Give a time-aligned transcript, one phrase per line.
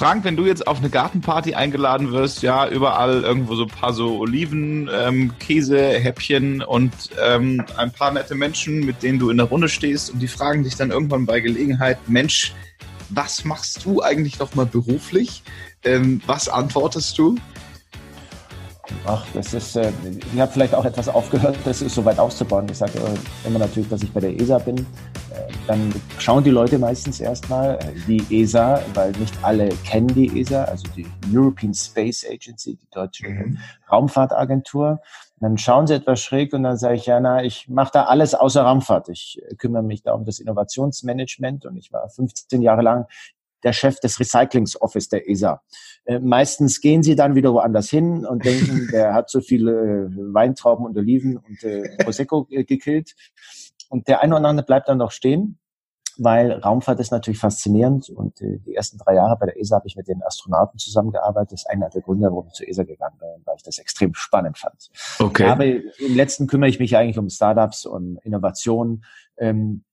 [0.00, 3.92] Frank, wenn du jetzt auf eine Gartenparty eingeladen wirst, ja, überall irgendwo so ein paar
[3.92, 6.90] so Oliven, ähm, Käse, Häppchen und
[7.22, 10.64] ähm, ein paar nette Menschen, mit denen du in der Runde stehst und die fragen
[10.64, 12.54] dich dann irgendwann bei Gelegenheit, Mensch,
[13.10, 15.42] was machst du eigentlich noch mal beruflich?
[15.84, 17.36] Ähm, was antwortest du?
[19.06, 19.92] Ach, das ist, äh,
[20.32, 22.66] ich habe vielleicht auch etwas aufgehört, das ist so weit auszubauen.
[22.70, 24.78] Ich sage äh, immer natürlich, dass ich bei der ESA bin.
[24.78, 24.84] Äh,
[25.66, 30.64] dann schauen die Leute meistens erstmal äh, die ESA, weil nicht alle kennen die ESA,
[30.64, 33.58] also die European Space Agency, die deutsche mhm.
[33.90, 35.00] Raumfahrtagentur.
[35.40, 38.34] Dann schauen sie etwas schräg und dann sage ich, ja, na, ich mache da alles
[38.34, 39.08] außer Raumfahrt.
[39.08, 43.06] Ich kümmere mich da um das Innovationsmanagement und ich war 15 Jahre lang
[43.62, 45.62] der Chef des Recyclingsoffice der ESA.
[46.04, 50.34] Äh, meistens gehen sie dann wieder woanders hin und denken, der hat so viele äh,
[50.34, 53.14] Weintrauben und Oliven und äh, Prosecco gekillt.
[53.88, 55.58] Und der eine oder andere bleibt dann noch stehen,
[56.16, 58.08] weil Raumfahrt ist natürlich faszinierend.
[58.08, 61.52] Und äh, die ersten drei Jahre bei der ESA habe ich mit den Astronauten zusammengearbeitet.
[61.52, 64.14] Das ist einer der Gründe, warum ich zur ESA gegangen bin, weil ich das extrem
[64.14, 64.90] spannend fand.
[65.18, 65.46] Okay.
[65.46, 69.04] Aber im letzten kümmere ich mich eigentlich um Startups und Innovationen.
[69.38, 69.84] Ähm,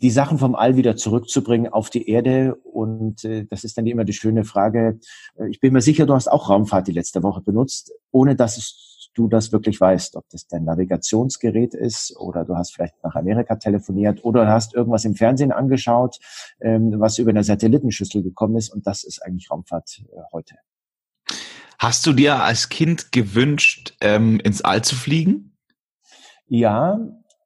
[0.00, 2.54] die Sachen vom All wieder zurückzubringen auf die Erde.
[2.56, 4.98] Und äh, das ist dann immer die schöne Frage.
[5.38, 8.56] Äh, ich bin mir sicher, du hast auch Raumfahrt die letzte Woche benutzt, ohne dass
[8.56, 13.14] es, du das wirklich weißt, ob das dein Navigationsgerät ist oder du hast vielleicht nach
[13.14, 16.18] Amerika telefoniert oder du hast irgendwas im Fernsehen angeschaut,
[16.60, 18.70] ähm, was über eine Satellitenschüssel gekommen ist.
[18.72, 20.56] Und das ist eigentlich Raumfahrt äh, heute.
[21.78, 25.56] Hast du dir als Kind gewünscht, ähm, ins All zu fliegen?
[26.46, 26.98] Ja,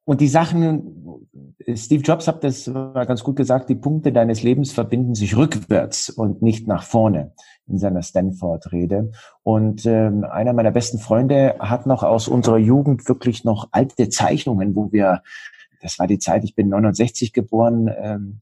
[0.09, 1.27] und die Sachen,
[1.75, 6.41] Steve Jobs hat das ganz gut gesagt, die Punkte deines Lebens verbinden sich rückwärts und
[6.41, 7.33] nicht nach vorne
[7.67, 9.11] in seiner Stanford-Rede.
[9.43, 14.75] Und ähm, einer meiner besten Freunde hat noch aus unserer Jugend wirklich noch alte Zeichnungen,
[14.75, 15.21] wo wir,
[15.79, 18.39] das war die Zeit, ich bin 69 geboren, ähm,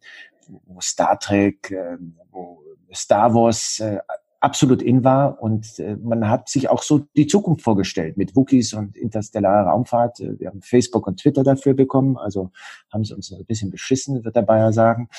[0.67, 2.61] wo Star Trek, ähm, wo
[2.93, 3.99] Star Wars, äh,
[4.47, 8.73] absolut in war und äh, man hat sich auch so die Zukunft vorgestellt mit Wookies
[8.73, 10.21] und interstellarer Raumfahrt.
[10.21, 12.51] Äh, wir haben Facebook und Twitter dafür bekommen, also
[12.93, 15.09] haben sie uns ein bisschen beschissen, wird der Bayer sagen.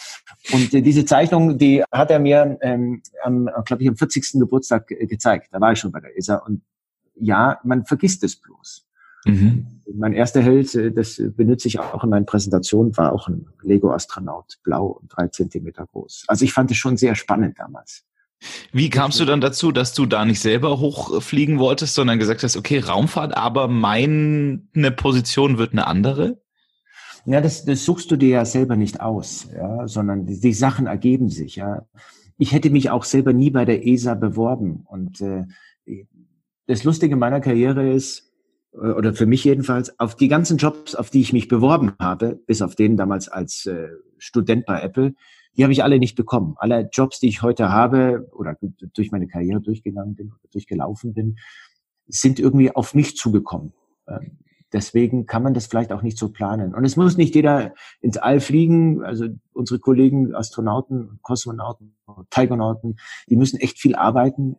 [0.55, 4.41] Und äh, diese Zeichnung, die hat er mir ähm, am, glaube ich, am 40.
[4.41, 5.49] Geburtstag äh, gezeigt.
[5.53, 6.63] Da war ich schon bei der ESA und
[7.15, 8.87] ja, man vergisst es bloß.
[9.27, 9.83] Mhm.
[9.95, 14.59] Mein erster Held, äh, das benutze ich auch in meinen Präsentationen, war auch ein Lego-Astronaut,
[14.63, 16.25] blau und drei Zentimeter groß.
[16.29, 18.08] Also ich fand es schon sehr spannend damals.
[18.73, 22.57] Wie kamst du dann dazu, dass du da nicht selber hochfliegen wolltest, sondern gesagt hast,
[22.57, 24.61] okay, Raumfahrt, aber meine
[24.97, 26.41] Position wird eine andere?
[27.25, 30.87] Ja, das, das suchst du dir ja selber nicht aus, ja, sondern die, die Sachen
[30.87, 31.87] ergeben sich, ja.
[32.39, 34.85] Ich hätte mich auch selber nie bei der ESA beworben.
[34.87, 35.45] Und äh,
[36.69, 38.33] das Lustige meiner Karriere ist,
[38.73, 42.41] äh, oder für mich jedenfalls, auf die ganzen Jobs, auf die ich mich beworben habe,
[42.47, 43.89] bis auf den damals als äh,
[44.19, 45.15] Student bei Apple,
[45.59, 46.55] die habe ich alle nicht bekommen.
[46.57, 48.57] Alle Jobs, die ich heute habe oder
[48.95, 51.37] durch meine Karriere durchgegangen bin oder durchgelaufen bin,
[52.07, 53.73] sind irgendwie auf mich zugekommen.
[54.07, 54.39] Ähm,
[54.73, 56.77] deswegen kann man das vielleicht auch nicht so planen.
[56.77, 59.03] Und es muss nicht jeder ins All fliegen.
[59.03, 61.97] Also unsere Kollegen, Astronauten, Kosmonauten,
[62.31, 62.97] Tigonauten,
[63.29, 64.57] die müssen echt viel arbeiten.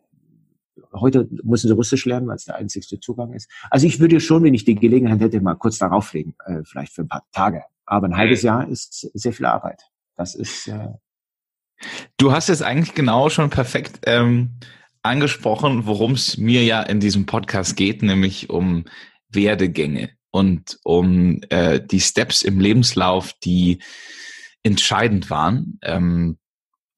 [0.91, 3.49] Heute müssen sie Russisch lernen, weil es der einzigste Zugang ist.
[3.69, 6.93] Also ich würde schon, wenn ich die Gelegenheit hätte, mal kurz darauf fliegen, äh, vielleicht
[6.93, 7.63] für ein paar Tage.
[7.85, 9.81] Aber ein halbes Jahr ist sehr viel Arbeit.
[10.19, 10.67] Das ist.
[10.67, 10.89] Äh
[12.17, 14.59] du hast jetzt eigentlich genau schon perfekt ähm,
[15.01, 18.83] angesprochen, worum es mir ja in diesem Podcast geht, nämlich um
[19.29, 23.81] Werdegänge und um äh, die Steps im Lebenslauf, die
[24.61, 25.79] entscheidend waren.
[25.83, 26.37] Ähm,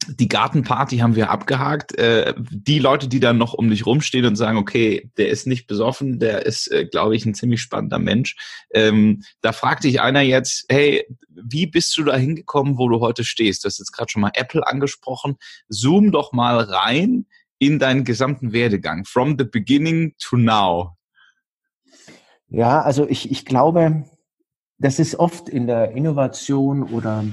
[0.07, 1.97] die Gartenparty haben wir abgehakt.
[1.97, 5.67] Äh, die Leute, die dann noch um dich rumstehen und sagen, okay, der ist nicht
[5.67, 8.35] besoffen, der ist, äh, glaube ich, ein ziemlich spannender Mensch.
[8.73, 13.23] Ähm, da fragt dich einer jetzt, hey, wie bist du da hingekommen, wo du heute
[13.23, 13.63] stehst?
[13.63, 15.37] Du hast jetzt gerade schon mal Apple angesprochen.
[15.69, 17.27] Zoom doch mal rein
[17.59, 20.97] in deinen gesamten Werdegang, from the beginning to now.
[22.47, 24.05] Ja, also ich, ich glaube,
[24.79, 27.23] das ist oft in der Innovation oder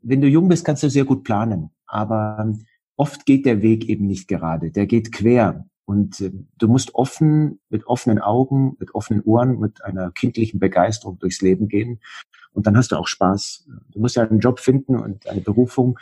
[0.00, 2.52] wenn du jung bist, kannst du sehr gut planen aber
[2.96, 5.66] oft geht der Weg eben nicht gerade, der geht quer.
[5.84, 11.18] Und äh, du musst offen, mit offenen Augen, mit offenen Ohren, mit einer kindlichen Begeisterung
[11.18, 12.00] durchs Leben gehen.
[12.58, 13.68] Und dann hast du auch Spaß.
[13.92, 15.96] Du musst ja einen Job finden und eine Berufung,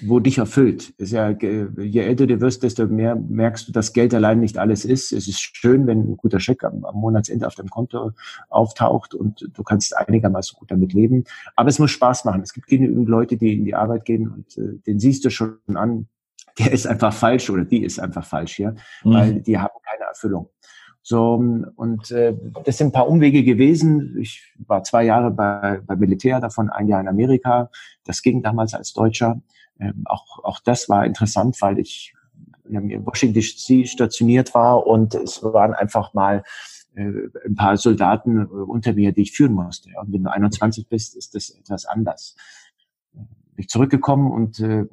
[0.00, 0.90] wo dich erfüllt.
[0.90, 4.84] Ist ja, je älter du wirst, desto mehr merkst du, dass Geld allein nicht alles
[4.84, 5.10] ist.
[5.10, 8.12] Es ist schön, wenn ein guter Scheck am, am Monatsende auf deinem Konto
[8.48, 11.24] auftaucht und du kannst einigermaßen gut damit leben.
[11.56, 12.42] Aber es muss Spaß machen.
[12.42, 15.58] Es gibt genügend Leute, die in die Arbeit gehen und äh, den siehst du schon
[15.74, 16.06] an,
[16.60, 19.12] der ist einfach falsch oder die ist einfach falsch hier, mhm.
[19.14, 20.48] weil die haben keine Erfüllung.
[21.02, 22.34] So, und äh,
[22.64, 24.16] das sind ein paar Umwege gewesen.
[24.20, 27.70] Ich war zwei Jahre bei, bei Militär, davon ein Jahr in Amerika.
[28.04, 29.42] Das ging damals als Deutscher.
[29.80, 32.14] Ähm, auch, auch das war interessant, weil ich
[32.64, 36.44] in Washington DC stationiert war und es waren einfach mal
[36.94, 39.90] äh, ein paar Soldaten äh, unter mir, die ich führen musste.
[40.00, 42.36] Und wenn du 21 bist, ist das etwas anders.
[43.12, 43.26] Bin
[43.56, 44.86] ich zurückgekommen und äh,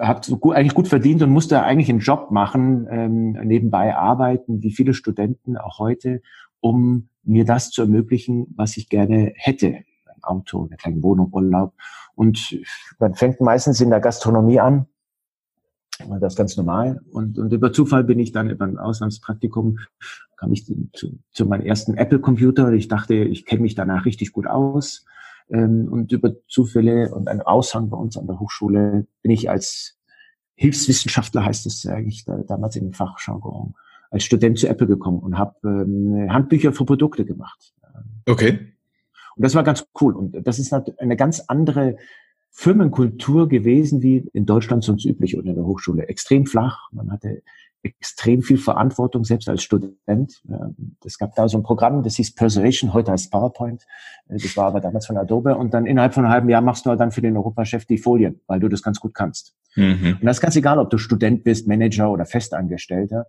[0.00, 0.20] habe
[0.54, 5.56] eigentlich gut verdient und musste eigentlich einen Job machen, ähm, nebenbei arbeiten, wie viele Studenten
[5.56, 6.22] auch heute,
[6.60, 9.68] um mir das zu ermöglichen, was ich gerne hätte.
[9.68, 11.74] Ein Auto, eine kleine Wohnung, Urlaub.
[12.14, 12.58] Und
[12.98, 14.86] man fängt meistens in der Gastronomie an.
[16.20, 17.00] Das ist ganz normal.
[17.12, 19.78] Und, und über Zufall bin ich dann über ein Auslandspraktikum,
[20.36, 22.72] kam ich zu, zu meinem ersten Apple-Computer.
[22.72, 25.04] Ich dachte, ich kenne mich danach richtig gut aus
[25.50, 29.98] ähm, und über Zufälle und einen Aushang bei uns an der Hochschule bin ich als
[30.54, 33.74] Hilfswissenschaftler, heißt es eigentlich da, damals im Fachjargon,
[34.10, 37.72] als Student zu Apple gekommen und habe ähm, Handbücher für Produkte gemacht.
[38.26, 38.74] Okay.
[39.36, 40.14] Und das war ganz cool.
[40.14, 41.96] Und das ist eine ganz andere
[42.50, 46.08] Firmenkultur gewesen, wie in Deutschland sonst üblich oder in der Hochschule.
[46.08, 46.90] Extrem flach.
[46.92, 47.42] Man hatte
[47.82, 50.42] extrem viel Verantwortung, selbst als Student.
[51.04, 53.86] Es gab da so ein Programm, das hieß Persuasion, heute heißt PowerPoint.
[54.28, 55.56] Äh, das war aber damals von Adobe.
[55.56, 58.40] Und dann innerhalb von einem halben Jahr machst du dann für den Europachef die Folien,
[58.46, 59.54] weil du das ganz gut kannst.
[59.76, 60.18] Mhm.
[60.20, 63.26] Und das ist ganz egal, ob du Student bist, Manager oder Festangestellter.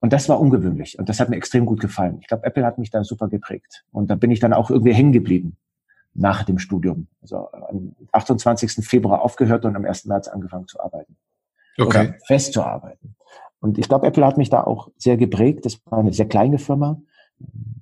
[0.00, 0.98] Und das war ungewöhnlich.
[0.98, 2.18] Und das hat mir extrem gut gefallen.
[2.20, 3.84] Ich glaube, Apple hat mich da super geprägt.
[3.92, 5.56] Und da bin ich dann auch irgendwie hängen geblieben
[6.14, 7.06] nach dem Studium.
[7.22, 8.84] Also am 28.
[8.84, 10.06] Februar aufgehört und am 1.
[10.06, 11.16] März angefangen zu arbeiten.
[11.78, 11.86] Okay.
[11.86, 13.16] Oder festzuarbeiten.
[13.62, 15.64] Und ich glaube, Apple hat mich da auch sehr geprägt.
[15.64, 17.00] Das war eine sehr kleine Firma.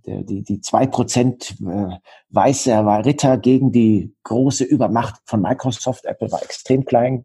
[0.05, 1.97] Der, die, die zwei Prozent äh,
[2.29, 6.05] weiße war Ritter gegen die große Übermacht von Microsoft.
[6.05, 7.25] Apple war extrem klein.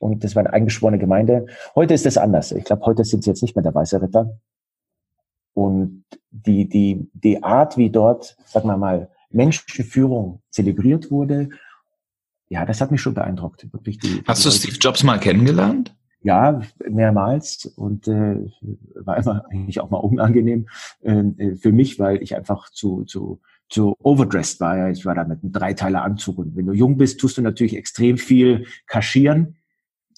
[0.00, 1.44] Und das war eine eingeschworene Gemeinde.
[1.74, 2.50] Heute ist es anders.
[2.50, 4.38] Ich glaube, heute sind sie jetzt nicht mehr der weiße Ritter.
[5.52, 11.50] Und die, die, die Art, wie dort, sagen wir mal, menschliche Führung zelebriert wurde,
[12.48, 13.70] ja, das hat mich schon beeindruckt.
[13.70, 15.94] Wirklich die, Hast die du Steve Jobs mal kennengelernt?
[16.24, 18.36] Ja, mehrmals und äh,
[18.94, 20.68] war immer eigentlich auch mal unangenehm
[21.02, 24.78] äh, für mich, weil ich einfach zu, zu, zu overdressed war.
[24.78, 27.42] Ja, ich war da mit einem Dreiteiler Anzug und wenn du jung bist, tust du
[27.42, 29.56] natürlich extrem viel kaschieren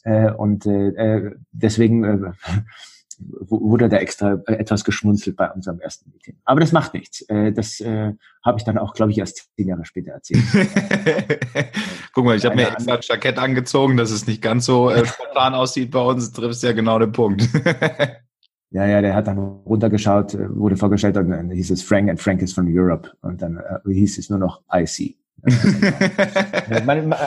[0.05, 2.32] äh, und äh, äh deswegen äh,
[3.18, 6.36] wurde da extra äh, etwas geschmunzelt bei unserem ersten Meeting.
[6.44, 7.22] Aber das macht nichts.
[7.22, 8.12] Äh, das äh,
[8.44, 10.42] habe ich dann auch, glaube ich, erst zehn Jahre später erzählt.
[12.12, 15.04] Guck mal, ich habe mir extra ein Jackett angezogen, dass es nicht ganz so äh,
[15.06, 16.32] spontan aussieht bei uns.
[16.32, 17.48] Triffst ja genau den Punkt.
[18.70, 22.20] ja, ja, der hat dann runtergeschaut, äh, wurde vorgestellt und dann hieß es Frank and
[22.20, 23.10] Frank is from Europe.
[23.22, 25.16] Und dann äh, hieß es nur noch IC.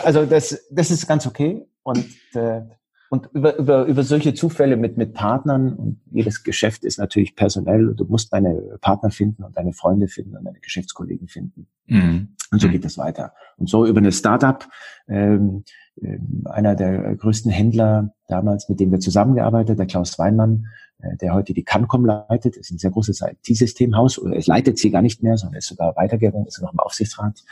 [0.04, 1.66] also das, das ist ganz okay.
[1.84, 2.62] Und äh,
[3.10, 7.90] und über, über, über solche Zufälle mit, mit Partnern und jedes Geschäft ist natürlich personell
[7.90, 11.68] und du musst deine Partner finden und deine Freunde finden und deine Geschäftskollegen finden.
[11.88, 12.36] Mhm.
[12.52, 12.72] Und so mhm.
[12.72, 13.34] geht das weiter.
[13.58, 14.68] Und so über eine Startup,
[15.08, 15.64] ähm,
[16.02, 20.68] äh, einer der größten Händler damals, mit dem wir zusammengearbeitet, der Klaus Weinmann,
[21.00, 24.92] äh, der heute die Cancom leitet, ist ein sehr großes IT-Systemhaus, oder es leitet sie
[24.92, 27.44] gar nicht mehr, sondern ist sogar weitergegangen, ist noch im Aufsichtsrat.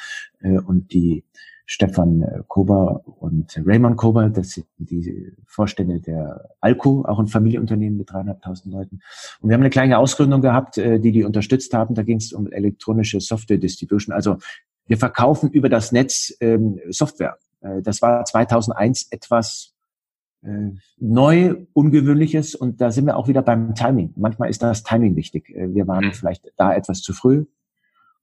[0.42, 1.24] Äh, und die
[1.70, 8.10] Stefan Kober und Raymond Kober, das sind die Vorstände der Alco, auch ein Familienunternehmen mit
[8.10, 9.02] dreieinhalbtausend Leuten.
[9.42, 11.94] Und wir haben eine kleine Ausgründung gehabt, äh, die die unterstützt haben.
[11.94, 14.16] Da ging es um elektronische Software Distribution.
[14.16, 14.38] Also
[14.86, 17.38] wir verkaufen über das Netz ähm, Software.
[17.60, 19.74] Äh, das war 2001 etwas
[20.44, 24.14] äh, neu, ungewöhnliches und da sind wir auch wieder beim Timing.
[24.16, 25.50] Manchmal ist das Timing wichtig.
[25.50, 26.14] Äh, wir waren mhm.
[26.14, 27.46] vielleicht da etwas zu früh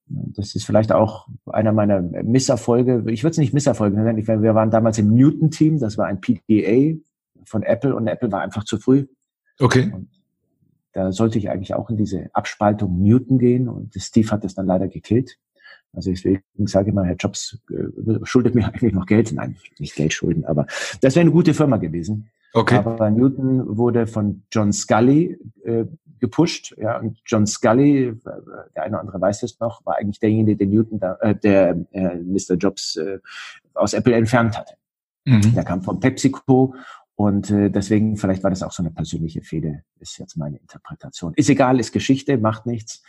[0.07, 3.05] das ist vielleicht auch einer meiner Misserfolge.
[3.11, 4.27] Ich würde es nicht Misserfolge nennen.
[4.27, 5.79] Wir waren damals im Newton-Team.
[5.79, 6.99] Das war ein PDA
[7.45, 9.07] von Apple und Apple war einfach zu früh.
[9.59, 9.91] Okay.
[9.95, 10.09] Und
[10.93, 14.67] da sollte ich eigentlich auch in diese Abspaltung Newton gehen und Steve hat das dann
[14.67, 15.39] leider gekillt.
[15.93, 19.33] Also deswegen sage ich mal, Herr Jobs äh, schuldet mir eigentlich noch Geld.
[19.33, 20.67] Nein, nicht Geld schulden, aber
[21.01, 22.31] das wäre eine gute Firma gewesen.
[22.55, 22.77] Okay.
[22.77, 25.85] Aber Newton wurde von John Scully äh,
[26.21, 26.75] gepusht.
[26.79, 28.15] Ja, und John Scully,
[28.75, 31.77] der eine oder andere weiß es noch, war eigentlich derjenige, der Newton, da, äh, der
[31.91, 32.55] äh, Mr.
[32.55, 33.19] Jobs äh,
[33.75, 34.75] aus Apple entfernt hatte.
[35.25, 35.55] Mhm.
[35.55, 36.75] Der kam von PepsiCo
[37.17, 41.35] und äh, deswegen, vielleicht war das auch so eine persönliche Fehde, ist jetzt meine Interpretation.
[41.35, 43.03] Ist egal, ist Geschichte, macht nichts.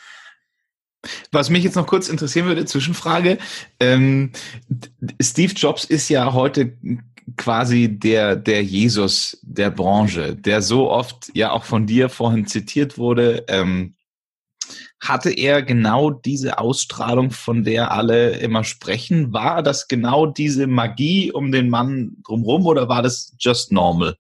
[1.32, 3.38] Was mich jetzt noch kurz interessieren würde, Zwischenfrage.
[3.80, 4.32] Ähm,
[5.22, 6.78] Steve Jobs ist ja heute
[7.38, 12.98] quasi der, der Jesus der Branche, der so oft ja auch von dir vorhin zitiert
[12.98, 13.46] wurde.
[13.48, 13.96] Ähm,
[15.02, 19.34] hatte er genau diese Ausstrahlung, von der alle immer sprechen?
[19.34, 24.16] War das genau diese Magie um den Mann drumherum oder war das just normal?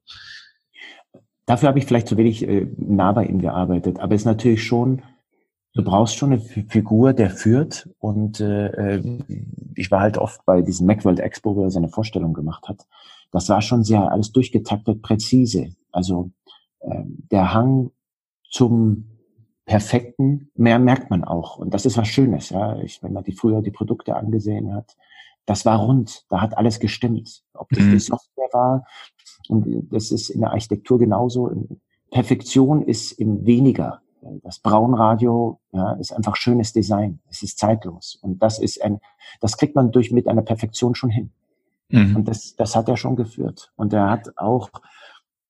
[1.45, 4.63] Dafür habe ich vielleicht zu wenig äh, nah bei ihm gearbeitet, aber es ist natürlich
[4.63, 5.01] schon
[5.75, 7.89] du brauchst schon eine Figur, der führt.
[7.99, 9.19] Und äh, äh,
[9.75, 12.87] ich war halt oft bei diesem Macworld Expo, wo er seine Vorstellung gemacht hat.
[13.31, 15.75] das war schon sehr alles durchgetaktet, präzise.
[15.91, 16.31] Also
[16.79, 17.91] äh, der Hang
[18.49, 19.09] zum
[19.65, 21.57] Perfekten, mehr merkt man auch.
[21.57, 22.79] Und das ist was Schönes, ja.
[22.79, 24.95] Ich, wenn man die früher die Produkte angesehen hat,
[25.45, 27.43] das war rund, da hat alles gestimmt.
[27.53, 27.91] Ob das mhm.
[27.91, 28.85] die Software war,
[29.47, 31.51] und das ist in der Architektur genauso.
[32.09, 34.01] Perfektion ist im weniger.
[34.43, 37.19] Das Braunradio ja, ist einfach schönes Design.
[37.29, 38.17] Es ist zeitlos.
[38.21, 38.99] Und das ist ein,
[39.41, 41.31] das kriegt man durch mit einer Perfektion schon hin.
[41.89, 42.15] Mhm.
[42.15, 43.71] Und das, das hat er schon geführt.
[43.75, 44.69] Und er hat auch,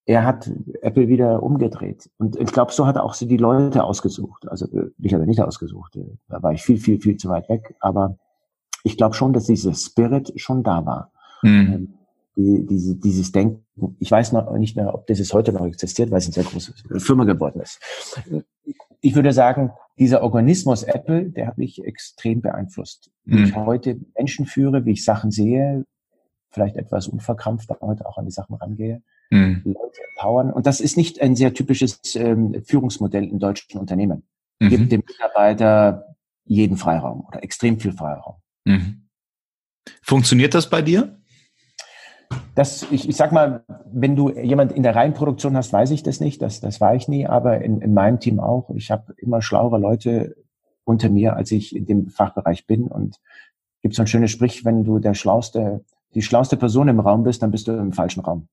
[0.06, 0.52] er hat
[0.82, 2.10] Apple wieder umgedreht.
[2.18, 4.48] Und ich glaube, so hat er auch die Leute ausgesucht.
[4.48, 4.68] Also
[5.00, 5.98] ich habe nicht ausgesucht.
[6.28, 7.76] Da war ich viel, viel, viel zu weit weg.
[7.80, 8.18] Aber
[8.84, 11.12] ich glaube schon, dass dieser Spirit schon da war.
[11.42, 11.94] Mhm.
[12.38, 13.66] Die, diese, dieses Denken.
[14.00, 16.44] Ich weiß noch nicht mehr, ob das es heute noch existiert, weil es eine sehr
[16.44, 17.80] große Firma geworden ist.
[19.00, 23.12] Ich würde sagen, dieser Organismus Apple, der hat mich extrem beeinflusst.
[23.24, 23.44] Wie mhm.
[23.46, 25.86] ich heute Menschen führe, wie ich Sachen sehe,
[26.50, 29.62] vielleicht etwas unverkrampft heute auch an die Sachen rangehe, mhm.
[29.64, 30.52] Leute empowern.
[30.52, 34.24] Und das ist nicht ein sehr typisches ähm, Führungsmodell in deutschen Unternehmen.
[34.60, 34.70] Mhm.
[34.70, 36.16] Gibt dem Mitarbeiter
[36.46, 38.36] jeden Freiraum oder extrem viel Freiraum.
[38.66, 39.08] Mhm.
[40.02, 41.20] Funktioniert das bei dir?
[42.56, 46.20] Das, ich, ich sag mal, wenn du jemand in der Reihenproduktion hast, weiß ich das
[46.20, 48.70] nicht, das, das war ich nie, aber in, in meinem Team auch.
[48.76, 50.36] Ich habe immer schlauere Leute
[50.86, 52.88] unter mir, als ich in dem Fachbereich bin.
[52.88, 53.20] Und
[53.82, 57.44] gibt so ein schönes Sprich, wenn du der schlauste, die schlauste Person im Raum bist,
[57.44, 58.48] dann bist du im falschen Raum.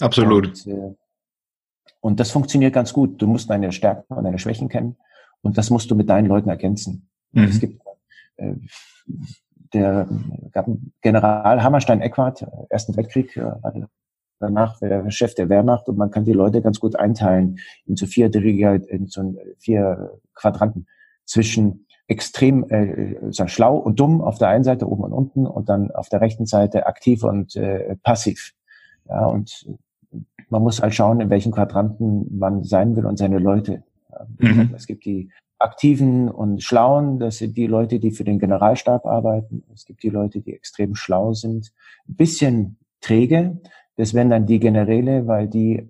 [0.00, 0.46] Absolut.
[0.46, 0.94] Und, äh,
[2.00, 3.20] und das funktioniert ganz gut.
[3.20, 4.96] Du musst deine Stärken und deine Schwächen kennen
[5.42, 7.08] und das musst du mit deinen Leuten ergänzen.
[7.32, 7.44] Mhm.
[7.44, 7.82] Es gibt
[8.36, 8.54] äh,
[9.78, 10.08] der
[11.02, 13.50] General Hammerstein Eckwart, äh, Ersten Weltkrieg, äh,
[14.38, 18.06] danach der Chef der Wehrmacht und man kann die Leute ganz gut einteilen in so
[18.06, 20.86] vier in so vier Quadranten
[21.24, 25.90] zwischen extrem äh, schlau und dumm auf der einen Seite oben und unten und dann
[25.90, 28.52] auf der rechten Seite aktiv und äh, passiv.
[29.08, 29.66] Ja, und
[30.48, 33.82] man muss halt schauen, in welchen Quadranten man sein will und seine Leute.
[34.38, 34.72] Mhm.
[34.74, 39.64] Es gibt die Aktiven und Schlauen, das sind die Leute, die für den Generalstab arbeiten.
[39.72, 41.72] Es gibt die Leute, die extrem schlau sind.
[42.08, 43.58] Ein bisschen träge,
[43.96, 45.88] das wären dann die Generäle, weil die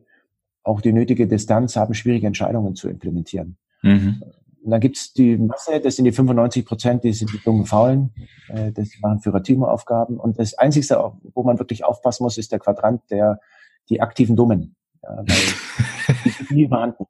[0.63, 3.57] auch die nötige Distanz haben, schwierige Entscheidungen zu implementieren.
[3.83, 4.23] Mhm.
[4.63, 8.13] Und dann gibt's die Masse, das sind die 95 Prozent, die sind die dummen Faulen,
[8.49, 10.19] äh, das machen Führer-Team-Aufgaben.
[10.19, 13.41] Und das Einzige, wo man wirklich aufpassen muss, ist der Quadrant der
[13.89, 14.75] die aktiven Dummen.
[15.03, 15.27] Ja, weil
[16.51, 17.07] die nie vorhanden.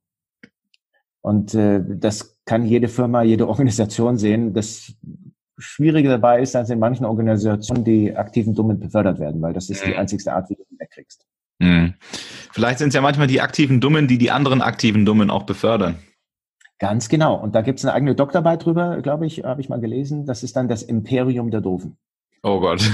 [1.27, 4.55] Und äh, das kann jede Firma, jede Organisation sehen.
[4.55, 4.95] Das
[5.59, 9.85] Schwierige dabei ist, dass in manchen Organisationen die aktiven Dummen befördert werden, weil das ist
[9.85, 9.99] die mhm.
[9.99, 11.27] einzigste Art, wie du die wegkriegst.
[11.59, 11.95] Mhm.
[12.53, 15.97] Vielleicht sind es ja manchmal die aktiven Dummen, die die anderen aktiven Dummen auch befördern.
[16.79, 17.35] Ganz genau.
[17.35, 20.27] Und da gibt es eine eigene Doktorarbeit drüber, glaube ich, habe ich mal gelesen.
[20.27, 21.97] Das ist dann das Imperium der Doofen.
[22.45, 22.89] Oh Gott.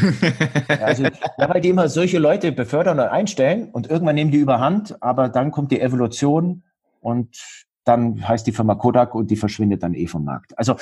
[0.81, 5.03] also, ja, weil die immer solche Leute befördern und einstellen und irgendwann nehmen die überhand,
[5.03, 6.63] aber dann kommt die Evolution
[7.03, 7.37] und
[7.85, 10.57] dann heißt die Firma Kodak und die verschwindet dann eh vom Markt.
[10.59, 10.77] Also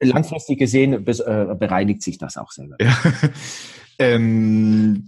[0.00, 2.76] langfristig gesehen bis, äh, bereinigt sich das auch selber.
[2.80, 2.96] Ja.
[3.98, 5.06] Ähm,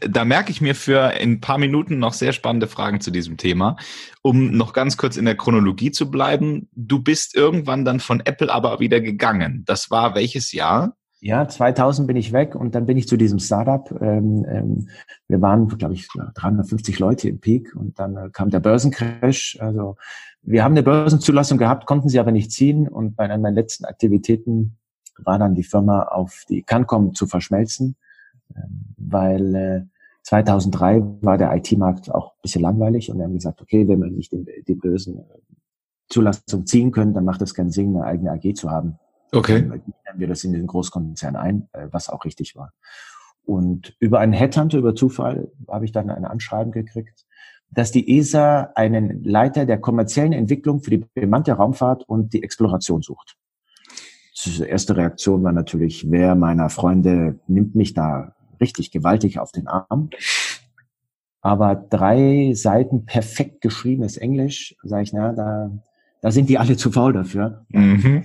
[0.00, 3.76] da merke ich mir für ein paar Minuten noch sehr spannende Fragen zu diesem Thema.
[4.22, 8.50] Um noch ganz kurz in der Chronologie zu bleiben, du bist irgendwann dann von Apple
[8.52, 9.64] aber wieder gegangen.
[9.66, 10.96] Das war welches Jahr?
[11.20, 13.88] Ja, 2000 bin ich weg und dann bin ich zu diesem Startup.
[14.00, 14.88] Ähm, ähm,
[15.28, 19.56] wir waren, glaube ich, 350 Leute im Peak und dann äh, kam der Börsencrash.
[19.60, 19.96] Also
[20.42, 23.84] wir haben eine Börsenzulassung gehabt, konnten sie aber nicht ziehen und bei einer meiner letzten
[23.84, 24.76] Aktivitäten
[25.18, 27.96] war dann die Firma auf die Cancom zu verschmelzen,
[28.56, 29.82] ähm, weil äh,
[30.24, 34.10] 2003 war der IT-Markt auch ein bisschen langweilig und wir haben gesagt, okay, wenn wir
[34.10, 38.98] nicht die Börsenzulassung ziehen können, dann macht es keinen Sinn, eine eigene AG zu haben.
[39.32, 39.62] Okay.
[39.62, 42.72] Dann nehmen wir das in den Großkonzern ein, äh, was auch richtig war.
[43.44, 47.26] Und über einen Headhunter, über Zufall, habe ich dann ein Anschreiben gekriegt,
[47.74, 53.02] dass die ESA einen Leiter der kommerziellen Entwicklung für die bemannte Raumfahrt und die Exploration
[53.02, 53.36] sucht.
[54.44, 59.68] Die erste Reaktion war natürlich, wer meiner Freunde nimmt mich da richtig gewaltig auf den
[59.68, 60.10] Arm.
[61.40, 65.70] Aber drei Seiten perfekt geschriebenes Englisch, sage ich, na, da,
[66.20, 67.64] da sind die alle zu faul dafür.
[67.70, 68.24] Mhm.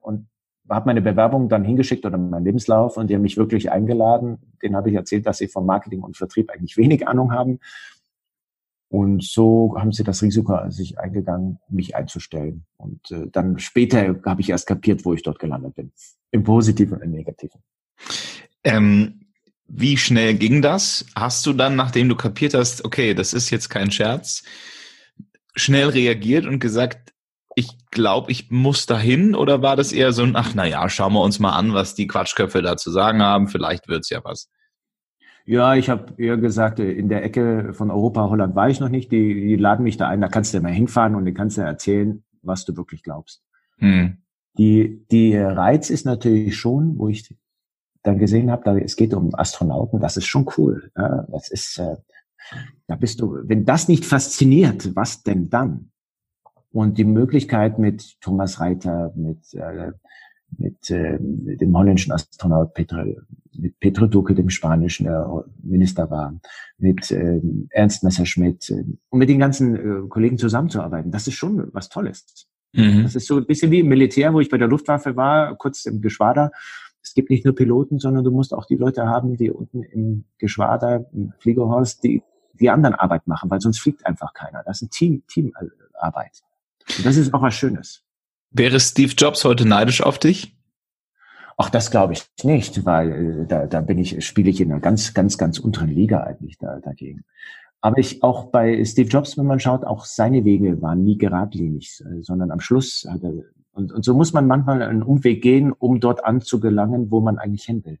[0.00, 0.28] Und
[0.68, 4.38] habe meine Bewerbung dann hingeschickt oder meinen Lebenslauf und die haben mich wirklich eingeladen.
[4.62, 7.60] Den habe ich erzählt, dass sie vom Marketing und Vertrieb eigentlich wenig Ahnung haben.
[8.90, 12.64] Und so haben sie das Risiko sich eingegangen, mich einzustellen.
[12.78, 15.92] Und äh, dann später habe ich erst kapiert, wo ich dort gelandet bin.
[16.30, 17.60] Im Positiven und im Negativen.
[18.64, 19.20] Ähm,
[19.66, 21.04] wie schnell ging das?
[21.14, 24.42] Hast du dann, nachdem du kapiert hast, okay, das ist jetzt kein Scherz,
[25.54, 27.12] schnell reagiert und gesagt,
[27.54, 29.34] ich glaube, ich muss dahin?
[29.34, 31.94] Oder war das eher so ein, ach na ja, schauen wir uns mal an, was
[31.94, 34.48] die Quatschköpfe da zu sagen haben, vielleicht wird's ja was?
[35.48, 39.10] Ja, ich habe eher gesagt, in der Ecke von Europa, Holland war ich noch nicht.
[39.10, 41.62] Die, die laden mich da ein, da kannst du mal hinfahren und dann kannst du
[41.62, 43.42] erzählen, was du wirklich glaubst.
[43.78, 44.18] Hm.
[44.58, 47.34] Die, die Reiz ist natürlich schon, wo ich
[48.02, 50.90] dann gesehen habe, es geht um Astronauten, das ist schon cool.
[50.94, 51.96] Ja, das ist, äh,
[52.86, 55.92] da bist du, wenn das nicht fasziniert, was denn dann?
[56.72, 59.92] Und die Möglichkeit mit Thomas Reiter, mit, äh,
[60.56, 63.04] mit äh, dem holländischen Astronaut Petra,
[63.56, 66.34] mit Petro Duque, dem spanischen der Minister war,
[66.78, 67.40] mit äh,
[67.70, 72.46] Ernst Messerschmidt äh, und mit den ganzen äh, Kollegen zusammenzuarbeiten, das ist schon was Tolles.
[72.72, 73.02] Mhm.
[73.02, 75.86] Das ist so ein bisschen wie im Militär, wo ich bei der Luftwaffe war, kurz
[75.86, 76.52] im Geschwader.
[77.02, 80.24] Es gibt nicht nur Piloten, sondern du musst auch die Leute haben, die unten im
[80.38, 82.22] Geschwader, im Fliegerhorst, die
[82.60, 84.62] die anderen Arbeit machen, weil sonst fliegt einfach keiner.
[84.64, 86.42] Das ist ein Team, Teamarbeit.
[86.96, 88.02] Und das ist auch was Schönes.
[88.50, 90.56] Wäre Steve Jobs heute neidisch auf dich?
[91.56, 94.80] Ach, das glaube ich nicht, weil äh, da, da bin ich, spiele ich in einer
[94.80, 97.24] ganz, ganz, ganz unteren Liga eigentlich da, dagegen.
[97.80, 102.00] Aber ich auch bei Steve Jobs, wenn man schaut, auch seine Wege waren nie geradlinig,
[102.00, 103.32] äh, sondern am Schluss hat er
[103.78, 107.64] und, und so muss man manchmal einen Umweg gehen, um dort anzugelangen, wo man eigentlich
[107.64, 108.00] hin will.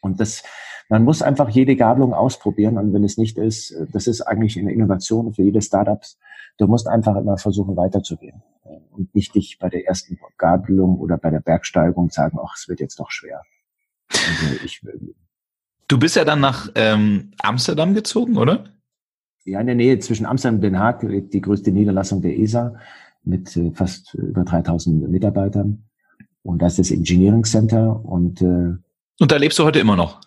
[0.00, 0.42] Und das,
[0.90, 2.76] man muss einfach jede Gabelung ausprobieren.
[2.76, 6.18] Und wenn es nicht ist, äh, das ist eigentlich eine Innovation für jede Startups.
[6.58, 8.42] Du musst einfach immer versuchen, weiterzugehen
[8.90, 12.80] und nicht dich bei der ersten Gabelung oder bei der Bergsteigung sagen, ach, es wird
[12.80, 13.42] jetzt doch schwer.
[14.10, 14.82] Also ich,
[15.88, 18.64] du bist ja dann nach ähm, Amsterdam gezogen, oder?
[19.44, 22.74] Ja, in der Nähe zwischen Amsterdam und Den Haag liegt die größte Niederlassung der ESA
[23.24, 25.84] mit äh, fast über 3000 Mitarbeitern.
[26.42, 28.04] Und das ist das Engineering Center.
[28.04, 28.74] Und, äh,
[29.18, 30.20] und da lebst du heute immer noch?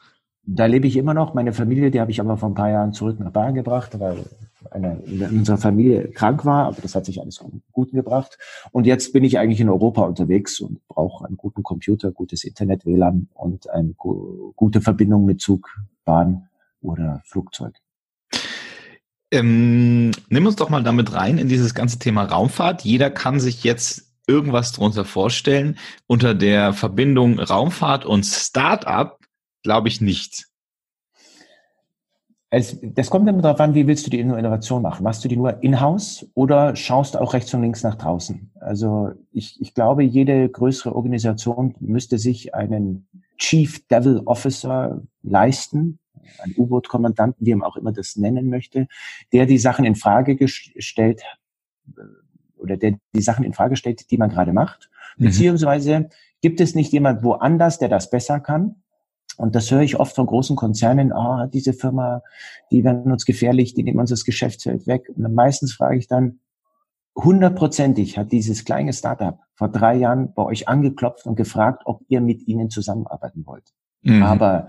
[0.46, 1.34] Da lebe ich immer noch.
[1.34, 4.26] Meine Familie, die habe ich aber vor ein paar Jahren zurück nach Bayern gebracht, weil
[4.72, 8.38] eine in unserer Familie krank war, aber das hat sich alles gut gebracht.
[8.72, 12.86] Und jetzt bin ich eigentlich in Europa unterwegs und brauche einen guten Computer, gutes Internet,
[12.86, 15.70] WLAN und eine gute Verbindung mit Zug,
[16.06, 16.50] Bahn
[16.82, 17.76] oder Flugzeug.
[19.32, 22.84] Ähm, nimm uns doch mal damit rein in dieses ganze Thema Raumfahrt.
[22.84, 25.78] Jeder kann sich jetzt irgendwas drunter vorstellen.
[26.06, 29.18] Unter der Verbindung Raumfahrt und Startup
[29.64, 30.48] glaube ich nicht.
[32.56, 35.04] Es, das kommt immer darauf an, wie willst du die Innovation machen?
[35.04, 38.52] Machst du die nur in-house oder schaust du auch rechts und links nach draußen?
[38.60, 43.08] Also ich, ich glaube, jede größere Organisation müsste sich einen
[43.40, 45.98] Chief Devil Officer leisten,
[46.38, 48.88] einen U-Boot-Kommandanten, wie man auch immer das nennen möchte,
[49.32, 51.24] der die Sachen in Frage gestellt
[51.98, 52.02] äh,
[52.58, 54.92] oder der die Sachen in Frage stellt, die man gerade macht.
[55.18, 55.26] Mhm.
[55.26, 56.10] Beziehungsweise
[56.42, 58.83] gibt es nicht jemand woanders, der das besser kann?
[59.38, 62.22] Und das höre ich oft von großen Konzernen, ah, diese Firma,
[62.72, 65.10] die werden uns gefährlich, die nehmen uns das Geschäftsfeld weg.
[65.16, 66.40] Und dann meistens frage ich dann,
[67.16, 72.22] hundertprozentig hat dieses kleine Startup vor drei Jahren bei euch angeklopft und gefragt, ob ihr
[72.22, 73.74] mit ihnen zusammenarbeiten wollt.
[74.02, 74.24] Mhm.
[74.24, 74.68] Aber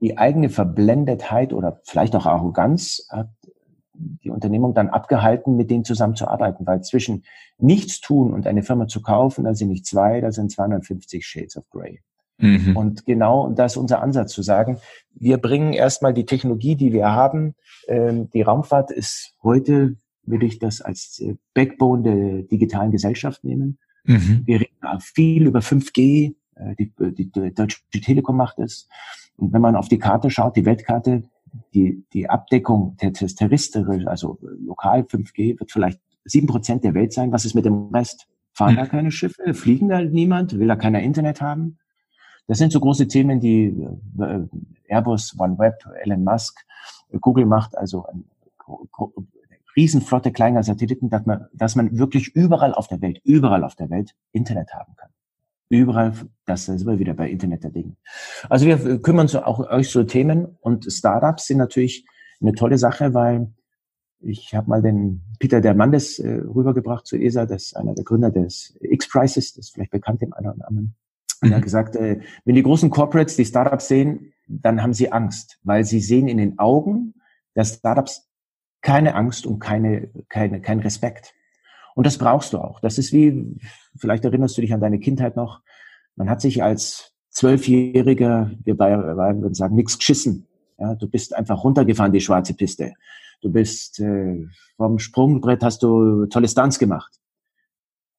[0.00, 3.30] die eigene Verblendetheit oder vielleicht auch Arroganz hat
[3.94, 7.24] die Unternehmung dann abgehalten, mit denen zusammenzuarbeiten, weil zwischen
[7.58, 11.56] nichts tun und eine Firma zu kaufen, da sind nicht zwei, da sind 250 Shades
[11.56, 12.00] of Grey.
[12.38, 12.76] Mhm.
[12.76, 14.78] Und genau das ist unser Ansatz zu sagen,
[15.14, 17.54] wir bringen erstmal die Technologie, die wir haben.
[17.88, 23.78] Ähm, die Raumfahrt ist heute, würde ich das als äh, Backbone der digitalen Gesellschaft nehmen.
[24.04, 24.42] Mhm.
[24.44, 26.34] Wir reden viel über 5G.
[26.54, 28.88] Äh, die, die, die Deutsche Telekom macht es.
[29.36, 31.22] Und wenn man auf die Karte schaut, die Weltkarte,
[31.74, 37.32] die, die Abdeckung der terrestrisch, also lokal 5G, wird vielleicht sieben Prozent der Welt sein.
[37.32, 38.26] Was ist mit dem Rest?
[38.54, 38.78] Fahren mhm.
[38.78, 39.54] da keine Schiffe?
[39.54, 40.58] Fliegen da niemand?
[40.58, 41.78] Will da keiner Internet haben?
[42.46, 43.66] Das sind so große Themen, die
[44.18, 44.40] äh,
[44.88, 46.64] Airbus, OneWeb, Elon Musk,
[47.20, 48.24] Google macht, also eine
[49.76, 53.90] Riesenflotte kleiner Satelliten, dass man, dass man wirklich überall auf der Welt, überall auf der
[53.90, 55.10] Welt Internet haben kann.
[55.68, 56.12] Überall,
[56.44, 57.96] das sind wir wieder bei Internet der Dinge.
[58.50, 62.06] Also wir kümmern uns auch euch so Themen und Startups sind natürlich
[62.40, 63.52] eine tolle Sache, weil
[64.20, 68.30] ich habe mal den Peter Dermandes äh, rübergebracht zu ESA, das ist einer der Gründer
[68.30, 70.94] des X-Prices, das ist vielleicht bekannt dem einen oder anderen.
[71.42, 71.64] Und er hat mhm.
[71.64, 76.00] gesagt, äh, wenn die großen Corporates die Startups sehen, dann haben sie Angst, weil sie
[76.00, 77.14] sehen in den Augen
[77.56, 78.28] der Startups
[78.80, 81.34] keine Angst und keine, keine, kein Respekt.
[81.94, 82.80] Und das brauchst du auch.
[82.80, 83.58] Das ist wie,
[83.96, 85.60] vielleicht erinnerst du dich an deine Kindheit noch,
[86.16, 90.46] man hat sich als Zwölfjähriger, wir Bayern würden sagen, nichts geschissen.
[90.78, 92.94] Ja, du bist einfach runtergefahren, die schwarze Piste.
[93.40, 97.20] Du bist äh, vom Sprungbrett hast du tolle Stunts gemacht.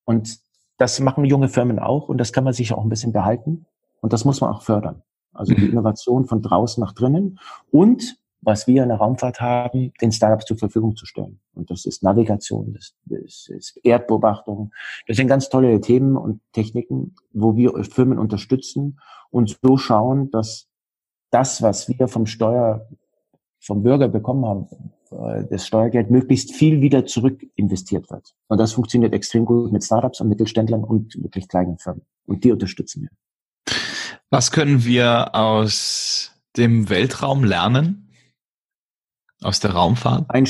[0.05, 0.39] Und
[0.77, 3.65] das machen junge Firmen auch und das kann man sich auch ein bisschen behalten
[4.01, 5.03] und das muss man auch fördern.
[5.33, 5.71] Also die mhm.
[5.71, 7.39] Innovation von draußen nach drinnen
[7.71, 11.39] und was wir in der Raumfahrt haben, den Startups zur Verfügung zu stellen.
[11.53, 14.71] Und das ist Navigation, das, das ist Erdbeobachtung.
[15.07, 20.67] Das sind ganz tolle Themen und Techniken, wo wir Firmen unterstützen und so schauen, dass
[21.31, 22.88] das, was wir vom Steuer,
[23.59, 24.67] vom Bürger bekommen haben,
[25.49, 28.34] das Steuergeld möglichst viel wieder zurück investiert wird.
[28.47, 32.04] Und das funktioniert extrem gut mit Startups und Mittelständlern und wirklich kleinen Firmen.
[32.26, 33.10] Und die unterstützen wir.
[34.30, 38.10] Was können wir aus dem Weltraum lernen?
[39.41, 40.26] Aus der Raumfahrt?
[40.30, 40.47] Ein,